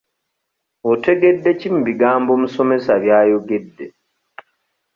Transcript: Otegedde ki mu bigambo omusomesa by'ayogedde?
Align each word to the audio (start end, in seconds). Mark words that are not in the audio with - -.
Otegedde 0.91 1.49
ki 1.59 1.67
mu 1.73 1.81
bigambo 1.87 2.29
omusomesa 2.37 2.93
by'ayogedde? 3.03 3.85